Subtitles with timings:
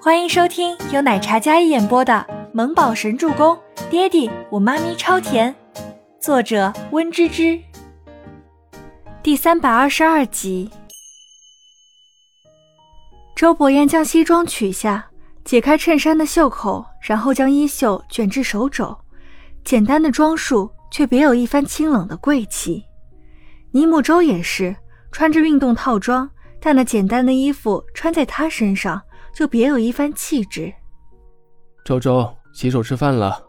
[0.00, 3.56] 欢迎收听由奶茶嘉一演播的《萌宝神助攻》，
[3.90, 5.52] 爹地我妈咪超甜，
[6.20, 7.60] 作者温芝芝。
[9.24, 10.70] 第三百二十二集。
[13.34, 15.04] 周伯言将西装取下，
[15.44, 18.96] 解开衬衫的袖口，然后将衣袖卷至手肘，
[19.64, 22.84] 简单的装束却别有一番清冷的贵气。
[23.72, 24.76] 尼木舟也是
[25.10, 26.30] 穿着运动套装，
[26.60, 29.02] 但那简单的衣服穿在他身上。
[29.34, 30.72] 就别有一番气质。
[31.84, 33.44] 周周，洗手吃饭了。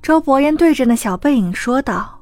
[0.00, 2.20] 周伯言对着那小背影说道：“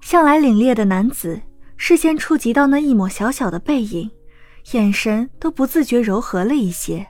[0.00, 1.40] 向来凛冽的男子，
[1.76, 4.10] 视线触及到那一抹小小的背影，
[4.72, 7.06] 眼神都不自觉柔和了一些。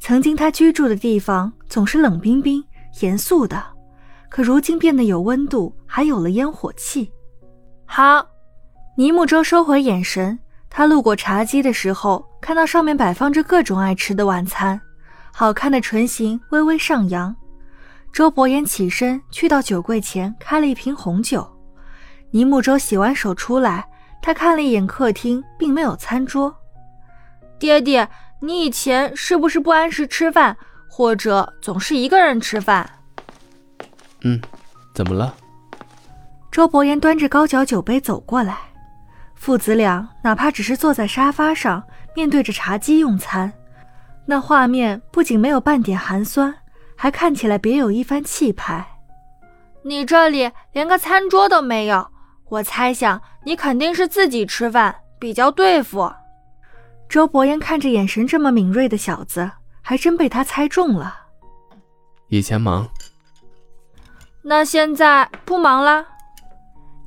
[0.00, 2.64] 曾经他居住的地方总是冷冰冰、
[3.00, 3.62] 严肃的，
[4.28, 7.12] 可如今变得有温度，还有了烟火气。”
[7.86, 8.26] 好，
[8.96, 10.38] 尼木舟收回眼神。
[10.70, 14.80] 他路过茶几的时候，看到上面摆放着各种爱吃的晚餐，
[15.32, 17.34] 好看的唇形微微上扬。
[18.12, 21.46] 周伯言起身去到酒柜前开了一瓶红酒。
[22.30, 23.86] 倪木舟洗完手出来，
[24.22, 26.54] 他看了一眼客厅，并没有餐桌。
[27.58, 28.08] 爹爹，
[28.40, 30.56] 你以前是不是不按时吃饭，
[30.88, 32.88] 或者总是一个人吃饭？
[34.22, 34.40] 嗯，
[34.94, 35.34] 怎么了？
[36.50, 38.58] 周伯言端着高脚酒杯走过来。
[39.34, 41.82] 父子俩哪怕只是坐在沙发上，
[42.18, 43.52] 面对着茶几用餐，
[44.26, 46.52] 那画面不仅没有半点寒酸，
[46.96, 48.84] 还看起来别有一番气派。
[49.84, 52.04] 你这里连个餐桌都没有，
[52.48, 56.12] 我猜想你肯定是自己吃饭比较对付。
[57.08, 59.48] 周伯言看着眼神这么敏锐的小子，
[59.80, 61.16] 还真被他猜中了。
[62.26, 62.88] 以前忙，
[64.42, 66.04] 那现在不忙了。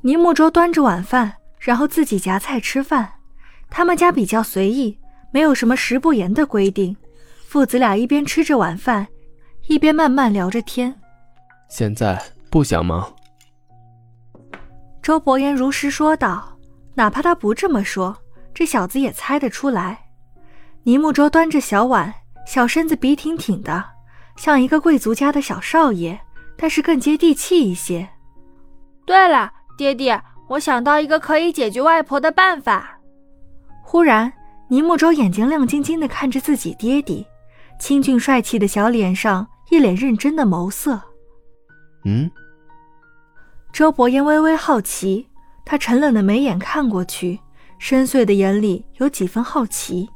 [0.00, 1.34] 倪木舟端着晚饭。
[1.58, 3.12] 然后自己夹菜吃饭，
[3.70, 4.98] 他们家比较随意，
[5.32, 6.96] 没有什么食不言的规定。
[7.48, 9.06] 父子俩一边吃着晚饭，
[9.66, 10.94] 一边慢慢聊着天。
[11.68, 13.12] 现在不想忙。
[15.02, 16.56] 周伯言如实说道，
[16.94, 18.16] 哪怕他不这么说，
[18.54, 19.98] 这小子也猜得出来。
[20.84, 22.12] 倪木舟端着小碗，
[22.46, 23.84] 小身子笔挺挺的，
[24.36, 26.18] 像一个贵族家的小少爷，
[26.56, 28.08] 但是更接地气一些。
[29.04, 30.22] 对了，爹爹。
[30.48, 32.98] 我想到一个可以解决外婆的办法。
[33.82, 34.30] 忽然，
[34.72, 37.26] 倪木舟眼睛亮晶晶地看着自己爹爹，
[37.78, 40.98] 清俊帅气的小脸上一脸认真的眸色。
[42.06, 42.30] 嗯。
[43.70, 45.28] 周伯言微微好奇，
[45.66, 47.38] 他沉冷的眉眼看过去，
[47.78, 50.08] 深邃的眼里有几分好奇。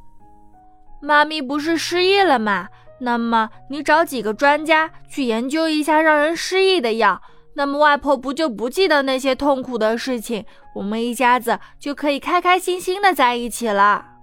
[1.02, 2.68] 妈咪不是失忆了吗？
[3.02, 7.20] 那么你找几个专家去研究一下让人失忆的药。
[7.56, 10.46] 那么外婆不就不记得那些痛苦的事情，
[10.76, 14.15] 我们一家子就可以开开心心的在一起了。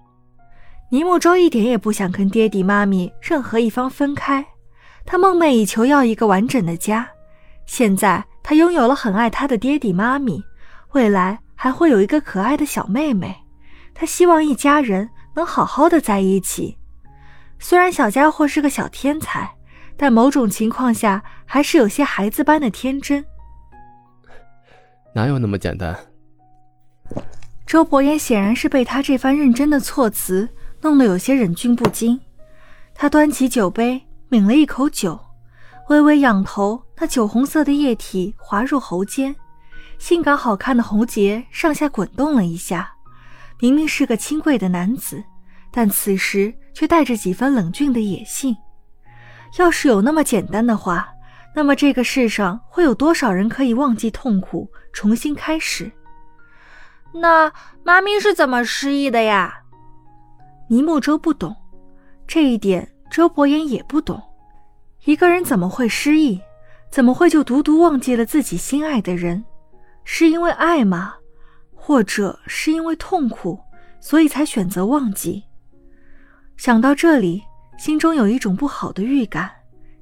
[0.93, 4.45] 尼木舟一点也不想跟爹地妈咪任何一方分开，
[5.03, 7.09] 他梦寐以求要一个完整的家。
[7.65, 10.39] 现在他拥有了很爱他的爹地妈咪，
[10.91, 13.35] 未来还会有一个可爱的小妹妹。
[13.95, 16.77] 他希望一家人能好好的在一起。
[17.57, 19.49] 虽然小家伙是个小天才。
[19.97, 23.23] 但某种情况下，还是有些孩子般的天真。
[25.15, 25.97] 哪有那么简单？
[27.65, 30.49] 周伯言显然是被他这番认真的措辞
[30.83, 32.19] 弄得有些忍俊不禁。
[32.93, 35.19] 他端起酒杯，抿了一口酒，
[35.89, 39.35] 微微仰头，那酒红色的液体滑入喉间，
[39.97, 42.91] 性感好看的喉结上下滚动了一下。
[43.59, 45.23] 明明是个清贵的男子，
[45.71, 48.55] 但此时却带着几分冷峻的野性。
[49.57, 51.07] 要是有那么简单的话，
[51.55, 55.91] 那么这个世上会有多少人可以忘记痛苦，重新开始？
[57.13, 59.62] 那妈咪是怎么失忆的呀？
[60.73, 61.55] 倪木舟不懂
[62.25, 64.19] 这一点，周伯言也不懂。
[65.05, 66.41] 一个人怎么会失忆？
[66.89, 69.45] 怎么会就独独忘记了自己心爱的人？
[70.03, 71.13] 是因为爱吗？
[71.75, 73.59] 或者是因为痛苦，
[73.99, 75.43] 所以才选择忘记？
[76.57, 77.43] 想到这里。
[77.77, 79.51] 心中有一种不好的预感，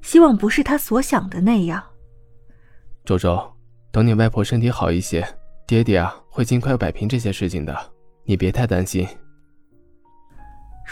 [0.02, 1.82] 希望不是他所想的那样。
[3.04, 3.42] 周周，
[3.90, 5.26] 等你外婆身体好一些，
[5.66, 7.76] 爹爹啊会尽快摆平这些事情的，
[8.24, 9.06] 你别太担心。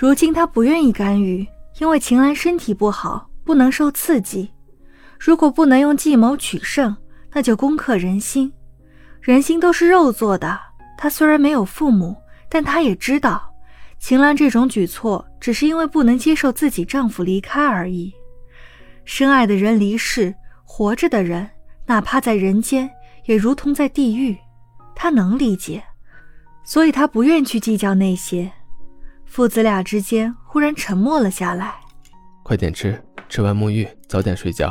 [0.01, 1.47] 如今他不愿意干预，
[1.79, 4.51] 因为秦岚身体不好，不能受刺激。
[5.19, 6.97] 如果不能用计谋取胜，
[7.35, 8.51] 那就攻克人心。
[9.21, 10.59] 人心都是肉做的。
[10.97, 12.17] 他虽然没有父母，
[12.49, 13.53] 但他也知道。
[13.99, 18.11] 秦岚这种举措，只是因为不能接受自己丈夫离开而已。
[19.05, 21.47] 深爱的人离世，活着的人
[21.85, 22.89] 哪怕在人间，
[23.27, 24.35] 也如同在地狱。
[24.95, 25.85] 她能理解，
[26.65, 28.51] 所以她不愿去计较那些。
[29.31, 31.73] 父子俩之间忽然沉默了下来。
[32.43, 34.69] 快点吃，吃完沐浴，早点睡觉。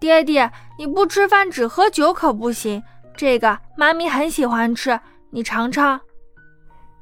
[0.00, 2.82] 爹爹，你不吃饭只喝酒可不行，
[3.16, 4.98] 这个妈咪很喜欢吃，
[5.30, 6.00] 你尝尝。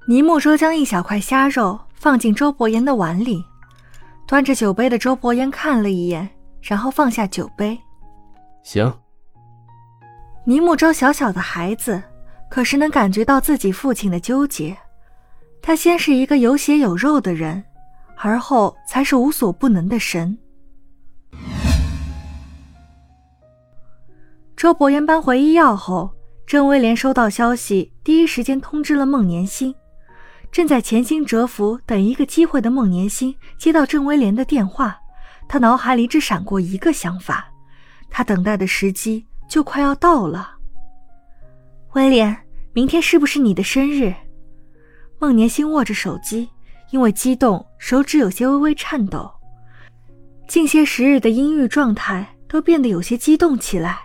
[0.07, 3.43] 倪木舟将一小块虾肉放进周伯言的碗里，
[4.27, 6.29] 端着酒杯的周伯言看了一眼，
[6.61, 7.81] 然后放下酒杯。
[8.63, 8.93] 行。
[10.45, 12.03] 倪木舟小小的孩子，
[12.51, 14.77] 可是能感觉到自己父亲的纠结。
[15.63, 17.63] 他先是一个有血有肉的人，
[18.17, 20.37] 而后才是无所不能的神。
[24.57, 26.13] 周伯言搬回医药后，
[26.47, 29.75] 郑威廉收到消息，第一时间通知了孟年星。
[30.51, 34.99] 正在潜心蛰伏等一个机会的孟年星接到郑威廉的电话，
[35.49, 37.49] 他脑海里只闪过一个想法：
[38.11, 40.57] 他等待的时机就快要到了。
[41.95, 42.37] 威廉，
[42.73, 44.13] 明天是不是你的生日？
[45.23, 46.49] 孟年星握着手机，
[46.91, 49.31] 因为激动，手指有些微微颤抖。
[50.49, 54.01] 近些时日的阴郁状态都变得有些激动起来。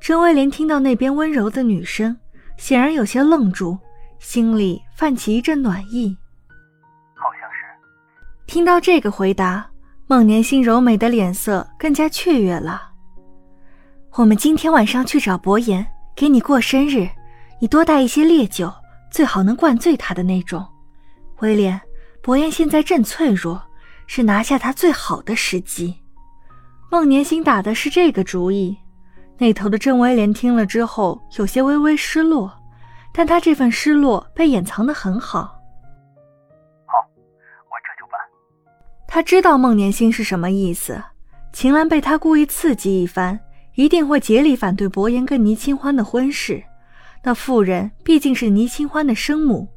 [0.00, 2.16] 郑威廉听到那边温柔的女声，
[2.56, 3.76] 显然有些愣住，
[4.20, 6.16] 心里泛起一阵暖意。
[7.14, 7.66] 好像是。
[8.46, 9.68] 听到这个回答，
[10.06, 12.92] 孟年心柔美的脸色更加雀跃了。
[14.12, 15.84] 我们今天晚上去找伯言，
[16.14, 17.08] 给你过生日，
[17.60, 18.72] 你多带一些烈酒，
[19.10, 20.66] 最好能灌醉他的那种。
[21.40, 21.80] 威廉，
[22.22, 23.62] 伯言现在正脆弱，
[24.06, 25.96] 是拿下他最好的时机。
[26.90, 28.76] 孟年星打的是这个主意。
[29.38, 32.52] 那头的郑威廉听了之后，有些微微失落，
[33.10, 35.40] 但他这份失落被掩藏的很好。
[36.84, 36.92] 好，
[37.70, 38.20] 我这就办。
[39.08, 41.02] 他知道孟年星是什么意思，
[41.54, 43.40] 秦岚被他故意刺激一番，
[43.76, 46.62] 一定会竭力反对伯言跟倪清欢的婚事。
[47.22, 49.68] 那妇人毕竟是倪清欢的生母，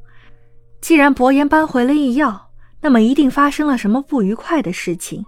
[0.80, 2.50] 既然伯言搬回了医药，
[2.80, 5.24] 那么一定发生了什么不愉快的事情。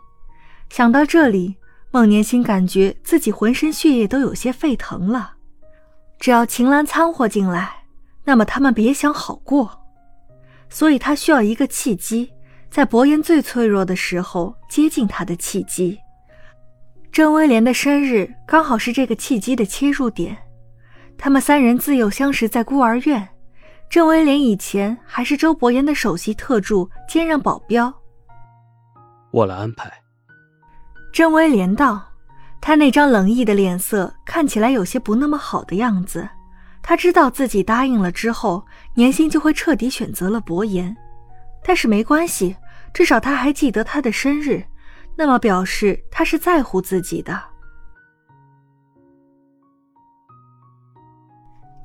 [0.70, 1.56] 想到这里。
[1.92, 5.34] 孟年心感觉自己浑身血液都有些沸腾了，
[6.18, 7.84] 只要秦岚掺和进来，
[8.24, 9.70] 那么他们别想好过。
[10.68, 12.30] 所以他需要一个契机，
[12.70, 15.98] 在伯言最脆弱的时候接近他的契机。
[17.10, 20.36] 郑威廉的生日刚好是这个契机的切入点。
[21.18, 23.28] 他们三人自幼相识在孤儿院，
[23.88, 27.92] 郑威廉以前还是周伯言的首席特助兼任保镖。
[29.32, 29.92] 我来安排。
[31.12, 32.02] 郑威廉道
[32.60, 36.28] ：“他那张冷意的脸色看起来有些不那么好的样子。
[36.82, 38.64] 他知道自己答应了之后，
[38.94, 40.94] 年薪就会彻底选择了伯言。
[41.64, 42.54] 但是没关系，
[42.92, 44.62] 至少他还记得他的生日，
[45.16, 47.42] 那么表示他是在乎自己的。”